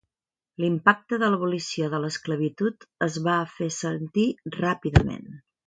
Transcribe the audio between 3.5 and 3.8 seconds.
fer